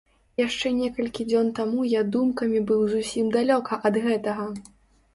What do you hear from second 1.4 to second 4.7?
таму я думкамі быў зусім далёка ад гэтага!